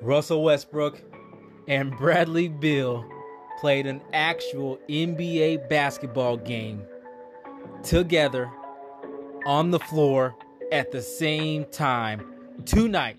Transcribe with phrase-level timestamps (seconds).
[0.00, 1.00] Russell Westbrook
[1.68, 3.04] and Bradley Beal
[3.60, 6.82] played an actual NBA basketball game
[7.82, 8.50] together
[9.46, 10.34] on the floor
[10.72, 13.16] at the same time tonight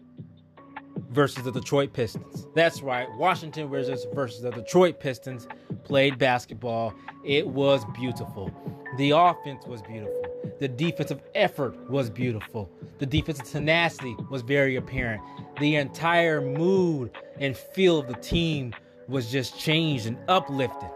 [1.10, 2.48] versus the Detroit Pistons.
[2.54, 5.48] That's right, Washington Wizards versus the Detroit Pistons
[5.84, 6.94] played basketball.
[7.24, 8.52] It was beautiful.
[8.98, 10.24] The offense was beautiful.
[10.60, 12.70] The defensive effort was beautiful.
[13.00, 15.22] The defensive tenacity was very apparent.
[15.60, 17.10] The entire mood
[17.40, 18.76] and feel of the team
[19.08, 20.90] was just changed and uplifted.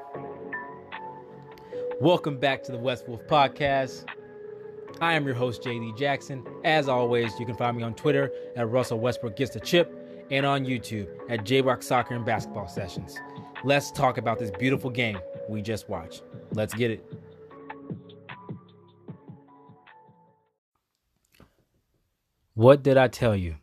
[1.99, 4.05] Welcome back to the West Wolf Podcast.
[4.99, 6.45] I am your host, JD Jackson.
[6.63, 10.45] As always, you can find me on Twitter at Russell Westbrook Gets the Chip and
[10.45, 13.17] on YouTube at J Rock Soccer and Basketball Sessions.
[13.63, 15.17] Let's talk about this beautiful game
[15.49, 16.21] we just watched.
[16.51, 17.03] Let's get it.
[22.53, 23.55] What did I tell you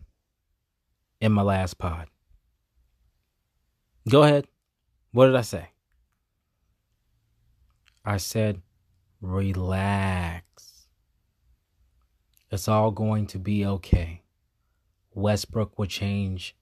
[1.20, 2.08] in my last pod?
[4.08, 4.46] Go ahead.
[5.12, 5.68] What did I say?
[8.04, 8.62] I said,
[9.20, 10.86] relax.
[12.50, 14.22] It's all going to be okay.
[15.12, 16.56] Westbrook will change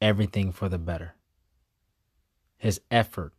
[0.00, 1.14] everything for the better.
[2.56, 3.34] His effort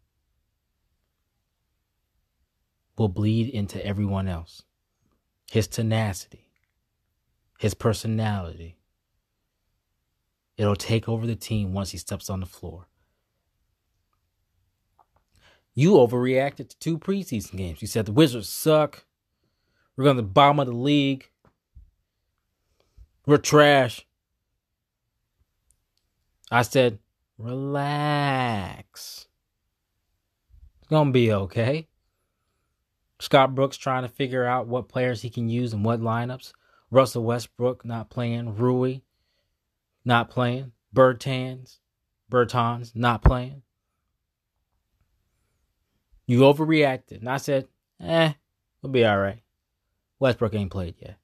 [2.97, 4.63] will bleed into everyone else.
[5.51, 6.47] His tenacity,
[7.59, 8.77] his personality.
[10.57, 12.87] It'll take over the team once he steps on the floor.
[15.73, 17.81] You overreacted to two preseason games.
[17.81, 19.05] You said the Wizards suck.
[19.95, 21.29] We're going to the bottom of the league.
[23.25, 24.05] We're trash.
[26.51, 26.99] I said,
[27.37, 29.27] relax.
[30.79, 31.87] It's going to be okay.
[33.19, 36.51] Scott Brooks trying to figure out what players he can use in what lineups.
[36.91, 38.55] Russell Westbrook not playing.
[38.55, 38.99] Rui
[40.05, 40.71] not playing.
[40.95, 41.79] Bertans,
[42.31, 43.63] Bertans not playing.
[46.25, 47.19] You overreacted.
[47.19, 47.67] And I said,
[48.01, 48.33] eh,
[48.81, 49.41] we'll be all right.
[50.19, 51.17] Westbrook ain't played yet.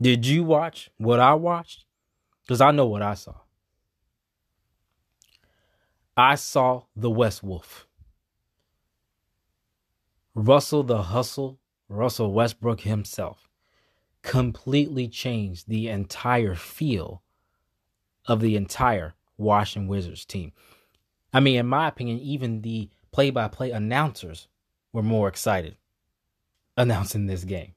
[0.00, 1.84] Did you watch what I watched?
[2.42, 3.34] Because I know what I saw.
[6.16, 7.86] I saw the West Wolf.
[10.34, 13.48] Russell the Hustle, Russell Westbrook himself,
[14.26, 17.22] completely changed the entire feel
[18.26, 20.52] of the entire Washington Wizards team.
[21.32, 24.48] I mean, in my opinion, even the play by play announcers
[24.92, 25.76] were more excited
[26.76, 27.74] announcing this game.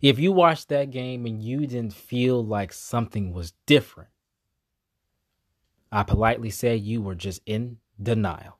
[0.00, 4.10] If you watched that game and you didn't feel like something was different,
[5.90, 8.58] I politely say you were just in denial.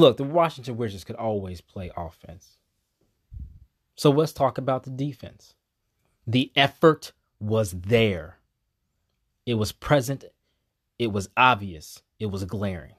[0.00, 2.56] Look, the Washington Wizards could always play offense.
[3.96, 5.52] So let's talk about the defense.
[6.26, 8.38] The effort was there.
[9.44, 10.24] It was present.
[10.98, 12.00] It was obvious.
[12.18, 12.94] It was glaring.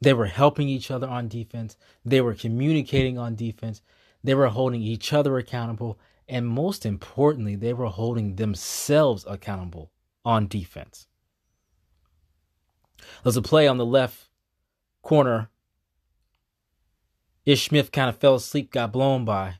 [0.00, 1.76] They were helping each other on defense.
[2.02, 3.82] They were communicating on defense.
[4.24, 5.98] They were holding each other accountable.
[6.26, 9.90] And most importantly, they were holding themselves accountable
[10.24, 11.08] on defense.
[13.22, 14.28] There's a play on the left
[15.08, 15.48] corner.
[17.46, 19.54] Ish Smith kind of fell asleep, got blown by,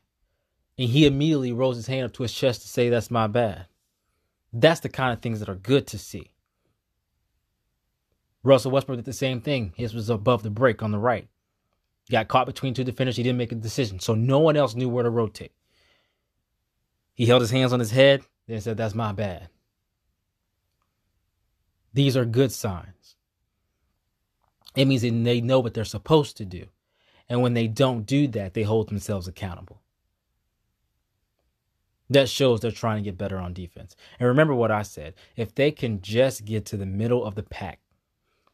[0.76, 3.66] and he immediately rose his hand up to his chest to say, That's my bad.
[4.52, 6.32] That's the kind of things that are good to see.
[8.42, 9.72] Russell Westbrook did the same thing.
[9.74, 11.28] His was above the break on the right.
[12.04, 13.16] He got caught between two defenders.
[13.16, 14.00] He didn't make a decision.
[14.00, 15.52] So no one else knew where to rotate.
[17.14, 19.48] He held his hands on his head, then said, That's my bad.
[21.94, 23.16] These are good signs.
[24.76, 26.66] It means that they know what they're supposed to do.
[27.28, 29.82] And when they don't do that, they hold themselves accountable.
[32.10, 33.94] That shows they're trying to get better on defense.
[34.18, 37.42] And remember what I said if they can just get to the middle of the
[37.42, 37.80] pack,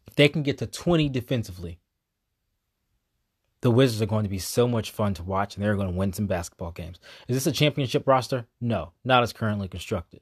[0.08, 1.78] if they can get to 20 defensively,
[3.60, 5.96] the Wizards are going to be so much fun to watch and they're going to
[5.96, 6.98] win some basketball games.
[7.28, 8.46] Is this a championship roster?
[8.60, 10.20] No, not as currently constructed.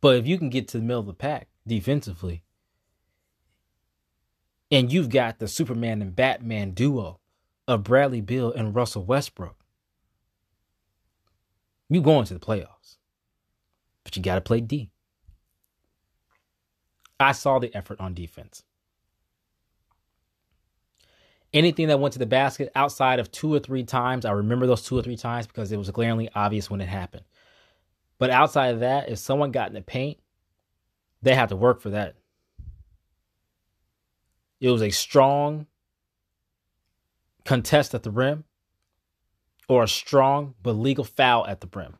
[0.00, 2.42] But if you can get to the middle of the pack defensively,
[4.70, 7.20] and you've got the Superman and Batman duo
[7.66, 9.56] of Bradley Beal and Russell Westbrook,
[11.88, 12.96] you going to the playoffs.
[14.04, 14.90] But you got to play D.
[17.20, 18.62] I saw the effort on defense.
[21.52, 24.82] Anything that went to the basket outside of two or three times, I remember those
[24.82, 27.24] two or three times because it was glaringly obvious when it happened.
[28.18, 30.18] But outside of that, if someone got in the paint,
[31.22, 32.16] they had to work for that.
[34.60, 35.66] It was a strong
[37.44, 38.44] contest at the rim
[39.68, 41.96] or a strong but legal foul at the rim.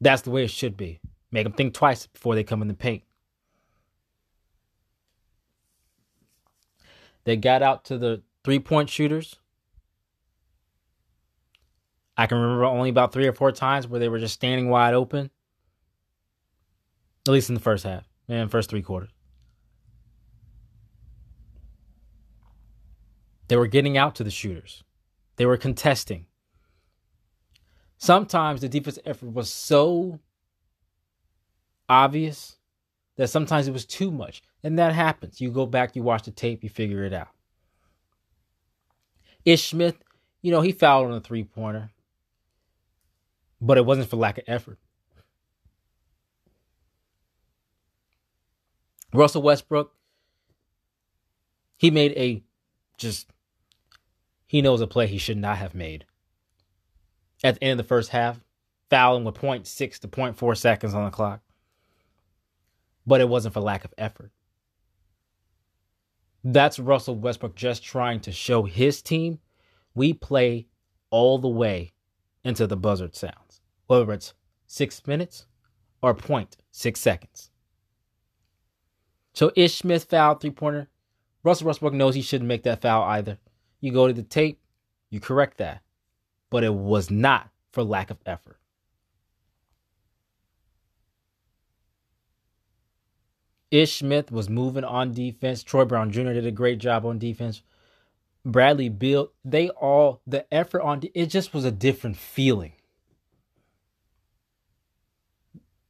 [0.00, 1.00] That's the way it should be.
[1.30, 3.02] Make them think twice before they come in the paint.
[7.24, 9.36] They got out to the three point shooters.
[12.16, 14.94] I can remember only about three or four times where they were just standing wide
[14.94, 15.30] open.
[17.26, 19.10] At least in the first half and first three quarters.
[23.48, 24.82] They were getting out to the shooters.
[25.36, 26.26] They were contesting.
[27.98, 30.20] Sometimes the defense effort was so
[31.88, 32.56] obvious
[33.16, 34.42] that sometimes it was too much.
[34.62, 35.40] And that happens.
[35.40, 37.28] You go back, you watch the tape, you figure it out.
[39.44, 39.96] Ish Smith,
[40.42, 41.90] you know, he fouled on a three pointer,
[43.60, 44.78] but it wasn't for lack of effort.
[49.12, 49.94] Russell Westbrook,
[51.76, 52.42] he made a
[52.98, 53.30] just,
[54.46, 56.04] he knows a play he should not have made.
[57.42, 58.40] At the end of the first half,
[58.88, 61.40] fouling with 0.6 to 0.4 seconds on the clock.
[63.06, 64.30] But it wasn't for lack of effort.
[66.44, 69.40] That's Russell Westbrook just trying to show his team
[69.94, 70.68] we play
[71.10, 71.92] all the way
[72.44, 74.34] into the buzzard sounds, whether it's
[74.66, 75.46] six minutes
[76.02, 77.50] or 0.6 seconds.
[79.32, 80.88] So Ish Smith fouled three pointer.
[81.42, 83.38] Russell Westbrook knows he shouldn't make that foul either.
[83.86, 84.58] You go to the tape,
[85.10, 85.80] you correct that.
[86.50, 88.58] But it was not for lack of effort.
[93.70, 95.62] Ish Smith was moving on defense.
[95.62, 96.32] Troy Brown Jr.
[96.32, 97.62] did a great job on defense.
[98.44, 102.72] Bradley Beal, they all, the effort on it just was a different feeling.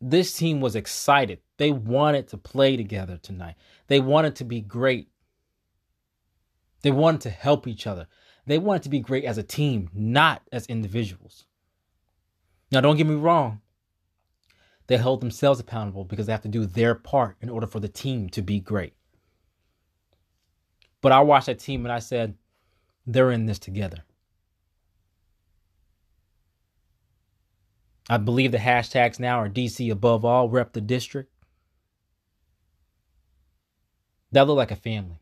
[0.03, 1.41] This team was excited.
[1.57, 3.55] They wanted to play together tonight.
[3.87, 5.09] They wanted to be great.
[6.83, 8.07] They wanted to help each other.
[8.47, 11.47] They wanted to be great as a team, not as individuals.
[12.71, 13.61] Now, don't get me wrong.
[14.87, 17.89] They held themselves accountable because they have to do their part in order for the
[17.89, 18.95] team to be great.
[21.01, 22.37] But I watched that team and I said,
[23.07, 24.05] they're in this together.
[28.09, 31.33] I believe the hashtags now are DC above all, rep the district.
[34.31, 35.21] That looked like a family.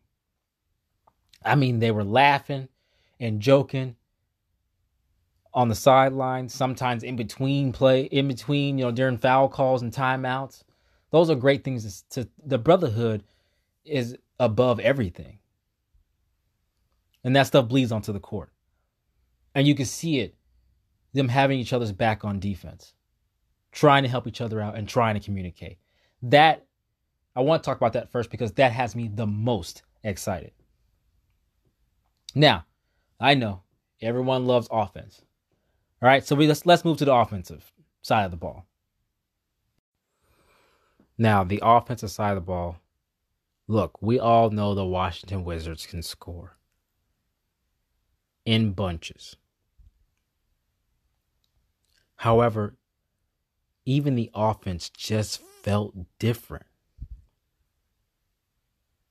[1.45, 2.69] I mean, they were laughing
[3.21, 3.97] and joking
[5.53, 9.93] on the sideline, sometimes in between play, in between, you know, during foul calls and
[9.93, 10.65] timeouts.
[11.11, 13.23] Those are great things to, to the brotherhood
[13.85, 15.39] is above everything.
[17.23, 18.51] And that stuff bleeds onto the court.
[19.55, 20.35] And you can see it,
[21.13, 22.95] them having each other's back on defense,
[23.71, 25.79] trying to help each other out and trying to communicate.
[26.23, 26.67] That
[27.37, 30.53] I want to talk about that first because that has me the most excited.
[32.35, 32.67] Now,
[33.21, 33.63] I know
[34.03, 35.23] everyone loves offense.
[36.03, 37.73] All right, so we let's let's move to the offensive
[38.03, 38.67] side of the ball.
[41.17, 42.77] Now, the offensive side of the ball.
[43.67, 46.59] Look, we all know the Washington Wizards can score
[48.45, 49.37] in bunches.
[52.17, 52.77] However,
[53.87, 56.67] even the offense just felt different.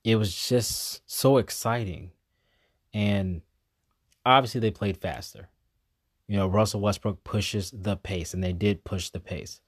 [0.04, 2.10] It was just so exciting.
[2.94, 3.42] And
[4.24, 5.50] obviously, they played faster.
[6.26, 9.60] You know, Russell Westbrook pushes the pace, and they did push the pace.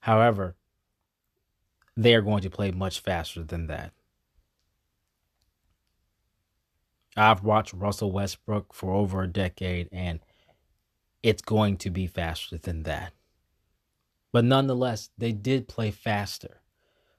[0.00, 0.54] However,
[1.96, 3.92] they are going to play much faster than that.
[7.16, 10.20] I've watched Russell Westbrook for over a decade, and
[11.22, 13.12] it's going to be faster than that.
[14.32, 16.60] But nonetheless, they did play faster,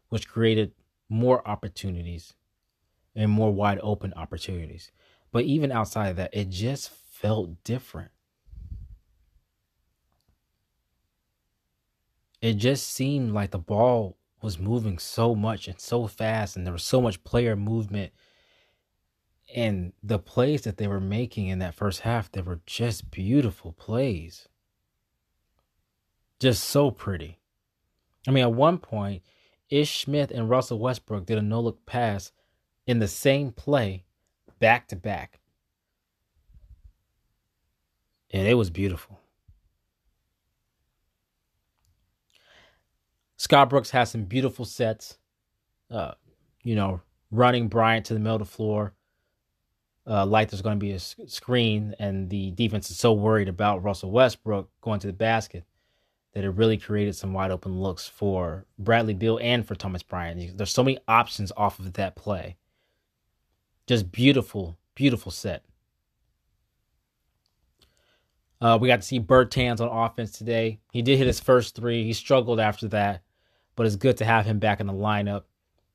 [0.09, 0.73] which created
[1.09, 2.35] more opportunities
[3.15, 4.91] and more wide open opportunities.
[5.31, 8.11] But even outside of that, it just felt different.
[12.41, 16.73] It just seemed like the ball was moving so much and so fast, and there
[16.73, 18.13] was so much player movement
[19.53, 23.71] and the plays that they were making in that first half, they were just beautiful
[23.71, 24.47] plays.
[26.39, 27.39] Just so pretty.
[28.27, 29.23] I mean, at one point,
[29.69, 32.31] Ish Smith and Russell Westbrook did a no look pass
[32.85, 34.05] in the same play
[34.59, 35.39] back to back.
[38.31, 39.19] And it was beautiful.
[43.37, 45.17] Scott Brooks has some beautiful sets.
[45.89, 46.11] Uh,
[46.63, 48.93] you know, running Bryant to the middle of the floor,
[50.05, 53.83] uh, like there's going to be a screen, and the defense is so worried about
[53.83, 55.63] Russell Westbrook going to the basket
[56.33, 60.57] that it really created some wide open looks for Bradley Beal and for Thomas Bryant.
[60.57, 62.57] There's so many options off of that play.
[63.87, 65.63] Just beautiful, beautiful set.
[68.59, 70.79] Uh, we got to see Bertans on offense today.
[70.91, 72.03] He did hit his first three.
[72.03, 73.21] He struggled after that,
[73.75, 75.43] but it's good to have him back in the lineup.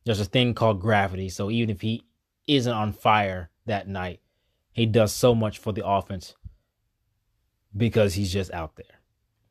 [0.05, 2.05] There's a thing called gravity, so even if he
[2.47, 4.21] isn't on fire that night,
[4.73, 6.35] he does so much for the offense
[7.77, 9.01] because he's just out there.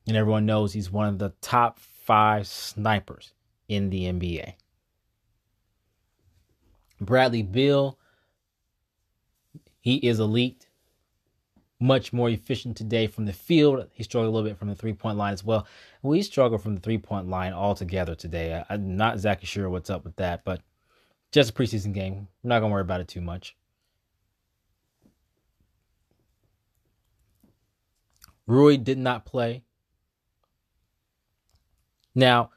[0.06, 3.34] And everyone knows he's one of the top five snipers
[3.68, 4.54] in the NBA.
[7.00, 7.98] Bradley Beal,
[9.82, 10.68] he is elite
[11.80, 13.84] much more efficient today from the field.
[13.92, 15.66] He struggled a little bit from the three point line as well.
[16.02, 18.62] We struggled from the three point line altogether today.
[18.70, 20.62] I, am not exactly sure what's up with that, but
[21.32, 22.28] just a preseason game.
[22.42, 23.56] We're not going to worry about it too much.
[28.46, 29.64] Rui did not play.
[32.14, 32.50] Now,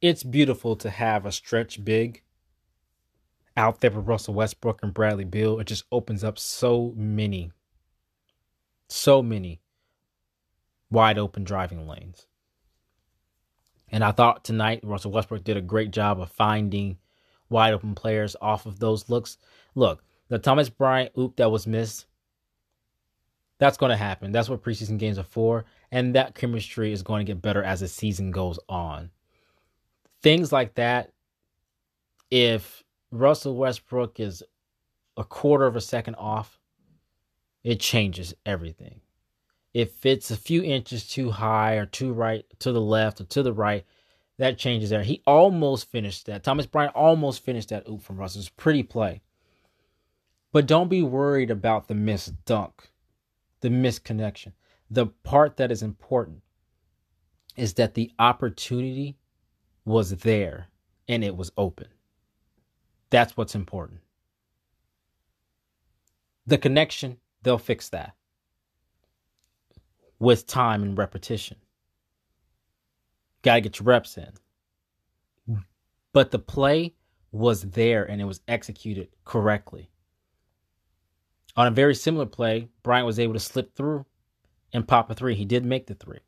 [0.00, 2.22] it's beautiful to have a stretch big
[3.60, 7.52] out there with Russell Westbrook and Bradley Beal, it just opens up so many,
[8.88, 9.60] so many
[10.90, 12.26] wide open driving lanes.
[13.92, 16.96] And I thought tonight Russell Westbrook did a great job of finding
[17.50, 19.36] wide open players off of those looks.
[19.74, 22.06] Look, the Thomas Bryant oop that was missed,
[23.58, 24.32] that's going to happen.
[24.32, 25.66] That's what preseason games are for.
[25.92, 29.10] And that chemistry is going to get better as the season goes on.
[30.22, 31.12] Things like that,
[32.30, 34.42] if Russell Westbrook is
[35.16, 36.58] a quarter of a second off,
[37.64, 39.00] it changes everything.
[39.74, 43.42] If it's a few inches too high or too right, to the left or to
[43.42, 43.84] the right,
[44.38, 45.02] that changes there.
[45.02, 46.42] He almost finished that.
[46.42, 48.40] Thomas Bryant almost finished that oop from Russell.
[48.40, 49.20] It's pretty play.
[50.52, 52.90] But don't be worried about the missed dunk,
[53.60, 54.52] the misconnection.
[54.90, 56.42] The part that is important
[57.56, 59.16] is that the opportunity
[59.84, 60.68] was there
[61.06, 61.88] and it was open.
[63.10, 64.00] That's what's important.
[66.46, 68.14] The connection, they'll fix that
[70.18, 71.56] with time and repetition.
[73.42, 74.32] Got to get your reps in.
[76.12, 76.94] But the play
[77.32, 79.90] was there and it was executed correctly.
[81.56, 84.04] On a very similar play, Bryant was able to slip through
[84.72, 85.34] and pop a three.
[85.34, 86.20] He did make the three.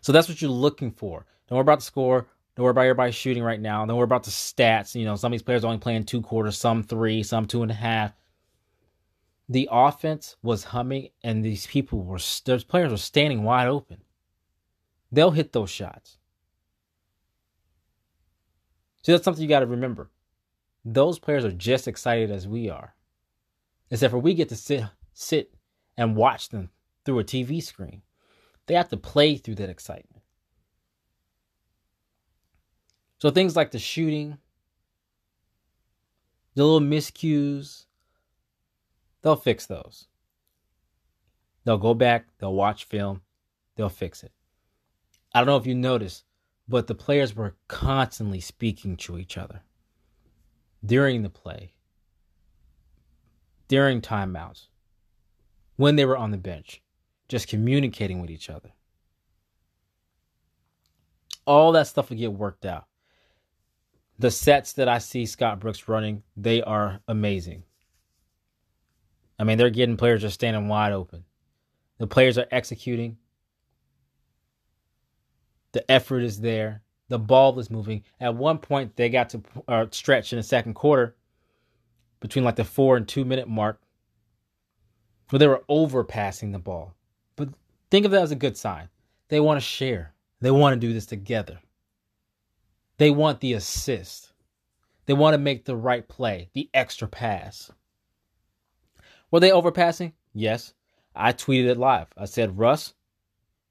[0.00, 1.26] So that's what you're looking for.
[1.48, 2.26] Don't worry about the score.
[2.60, 3.80] Don't worry about everybody shooting right now.
[3.80, 4.94] And then we're about the stats.
[4.94, 7.62] You know, some of these players are only playing two quarters, some three, some two
[7.62, 8.12] and a half.
[9.48, 14.02] The offense was humming, and these people were, those players were standing wide open.
[15.10, 16.18] They'll hit those shots.
[19.04, 20.10] So that's something you got to remember.
[20.84, 22.94] Those players are just excited as we are.
[23.90, 25.54] Except for we get to sit sit
[25.96, 26.68] and watch them
[27.06, 28.02] through a TV screen.
[28.66, 30.19] They have to play through that excitement.
[33.20, 34.38] So things like the shooting,
[36.54, 37.84] the little miscues,
[39.20, 40.06] they'll fix those.
[41.64, 43.20] They'll go back, they'll watch film,
[43.76, 44.32] they'll fix it.
[45.34, 46.24] I don't know if you noticed,
[46.66, 49.60] but the players were constantly speaking to each other
[50.82, 51.74] during the play,
[53.68, 54.68] during timeouts,
[55.76, 56.80] when they were on the bench,
[57.28, 58.70] just communicating with each other.
[61.44, 62.86] All that stuff will get worked out
[64.20, 67.62] the sets that I see Scott Brooks running, they are amazing.
[69.38, 71.24] I mean, they're getting players just standing wide open.
[71.96, 73.16] The players are executing.
[75.72, 76.82] The effort is there.
[77.08, 78.04] The ball is moving.
[78.20, 81.16] At one point, they got to uh, stretch in the second quarter
[82.20, 83.80] between like the four and two minute mark
[85.30, 86.94] where they were overpassing the ball.
[87.36, 87.48] But
[87.90, 88.90] think of that as a good sign.
[89.28, 90.12] They want to share,
[90.42, 91.58] they want to do this together.
[93.00, 94.34] They want the assist.
[95.06, 97.70] They want to make the right play, the extra pass.
[99.30, 100.12] Were they overpassing?
[100.34, 100.74] Yes.
[101.16, 102.08] I tweeted it live.
[102.14, 102.92] I said, Russ,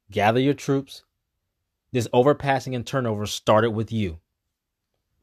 [0.10, 1.04] gather your troops.
[1.92, 4.18] This overpassing and turnover started with you.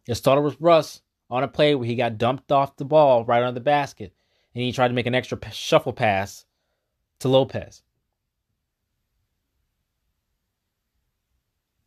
[0.07, 3.43] It started with Russ on a play where he got dumped off the ball right
[3.43, 4.15] under the basket
[4.55, 6.47] and he tried to make an extra shuffle pass
[7.19, 7.83] to Lopez.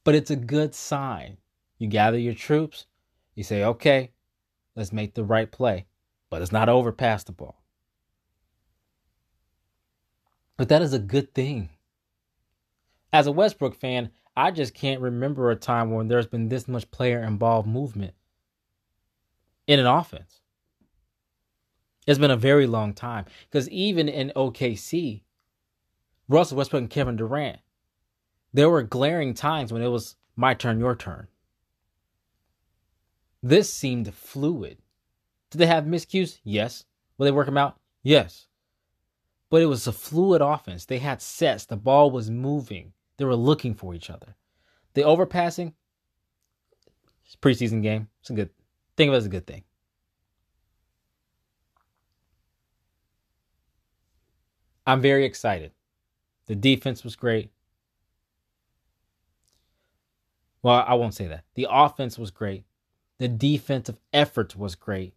[0.04, 1.38] But it's a good sign
[1.80, 2.86] you gather your troops.
[3.34, 4.12] You say, okay,
[4.76, 5.88] let's make the right play.
[6.30, 7.64] But it's not over past the ball.
[10.58, 11.70] But that is a good thing.
[13.12, 16.92] As a Westbrook fan, I just can't remember a time when there's been this much
[16.92, 18.14] player involved movement
[19.66, 20.42] in an offense.
[22.06, 23.26] It's been a very long time.
[23.50, 25.22] Because even in OKC,
[26.28, 27.60] Russell Westbrook and Kevin Durant,
[28.54, 31.28] there were glaring times when it was my turn, your turn.
[33.42, 34.78] This seemed fluid.
[35.50, 36.40] Did they have miscues?
[36.44, 36.86] Yes.
[37.18, 37.78] Will they work them out?
[38.04, 38.48] Yes.
[39.50, 40.86] But it was a fluid offense.
[40.86, 41.66] They had sets.
[41.66, 42.94] The ball was moving.
[43.18, 44.36] They were looking for each other.
[44.94, 45.74] The overpassing,
[47.26, 48.10] it's preseason game.
[48.22, 48.50] It's a good
[48.98, 49.64] think of it as a good thing.
[54.86, 55.72] I'm very excited.
[56.48, 57.52] The defense was great.
[60.64, 61.44] Well, I won't say that.
[61.54, 62.64] The offense was great.
[63.20, 65.14] The defensive effort was great.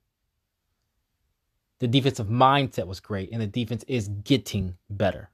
[1.78, 3.30] The defensive mindset was great.
[3.32, 5.30] And the defense is getting better.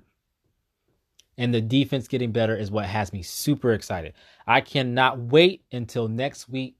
[1.37, 4.15] And the defense getting better is what has me super excited.
[4.47, 6.77] I cannot wait until next week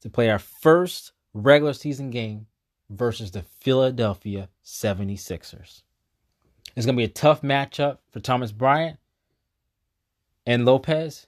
[0.00, 2.46] to play our first regular season game
[2.90, 5.82] versus the Philadelphia 76ers.
[6.76, 8.98] It's going to be a tough matchup for Thomas Bryant
[10.46, 11.26] and Lopez,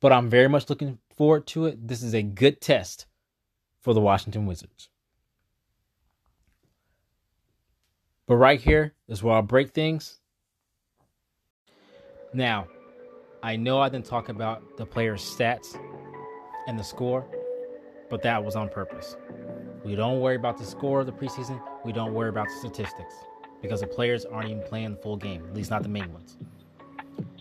[0.00, 1.88] but I'm very much looking forward to it.
[1.88, 3.06] This is a good test
[3.80, 4.88] for the Washington Wizards.
[8.26, 10.20] But right here is where I'll break things.
[12.32, 12.66] Now,
[13.42, 15.78] I know I didn't talk about the player's stats
[16.66, 17.26] and the score,
[18.08, 19.16] but that was on purpose.
[19.84, 23.14] We don't worry about the score of the preseason, we don't worry about the statistics
[23.60, 26.36] because the players aren't even playing the full game, at least not the main ones.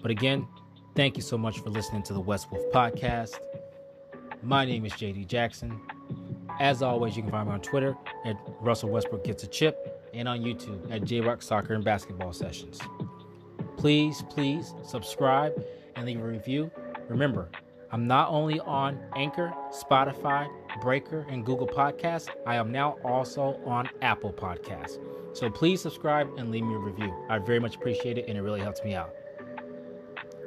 [0.02, 0.48] But again,
[0.96, 3.40] thank you so much for listening to the West Wolf podcast.
[4.44, 5.80] My name is JD Jackson.
[6.60, 7.96] As always, you can find me on Twitter
[8.26, 12.34] at Russell Westbrook Gets a Chip and on YouTube at J Rock Soccer and Basketball
[12.34, 12.80] Sessions.
[13.78, 15.64] Please, please subscribe
[15.96, 16.72] and leave a review.
[17.08, 17.50] Remember,
[17.92, 20.48] I'm not only on Anchor, Spotify,
[20.82, 24.98] Breaker, and Google Podcasts, I am now also on Apple Podcasts.
[25.34, 27.14] So please subscribe and leave me a review.
[27.30, 29.14] I very much appreciate it and it really helps me out.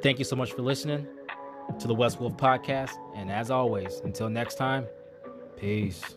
[0.03, 1.07] Thank you so much for listening
[1.79, 2.91] to the West Wolf Podcast.
[3.15, 4.85] And as always, until next time,
[5.57, 6.15] peace.